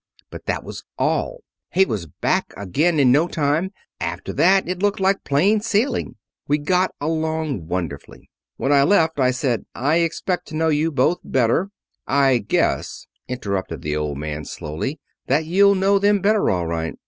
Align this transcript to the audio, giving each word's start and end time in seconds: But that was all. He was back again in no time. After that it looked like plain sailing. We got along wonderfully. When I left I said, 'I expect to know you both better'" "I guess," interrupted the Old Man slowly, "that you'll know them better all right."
But 0.31 0.45
that 0.47 0.63
was 0.63 0.83
all. 0.97 1.43
He 1.69 1.85
was 1.85 2.07
back 2.07 2.55
again 2.57 2.99
in 2.99 3.11
no 3.11 3.27
time. 3.27 3.71
After 3.99 4.33
that 4.33 4.67
it 4.67 4.81
looked 4.81 4.99
like 4.99 5.23
plain 5.23 5.59
sailing. 5.59 6.15
We 6.47 6.57
got 6.57 6.95
along 6.99 7.67
wonderfully. 7.67 8.31
When 8.57 8.71
I 8.73 8.81
left 8.81 9.19
I 9.19 9.29
said, 9.29 9.67
'I 9.75 9.97
expect 9.97 10.47
to 10.47 10.55
know 10.55 10.69
you 10.69 10.91
both 10.91 11.19
better'" 11.23 11.69
"I 12.23 12.39
guess," 12.39 13.05
interrupted 13.27 13.83
the 13.83 13.95
Old 13.95 14.17
Man 14.17 14.43
slowly, 14.43 14.99
"that 15.27 15.45
you'll 15.45 15.75
know 15.75 15.99
them 15.99 16.19
better 16.19 16.49
all 16.49 16.65
right." 16.65 16.95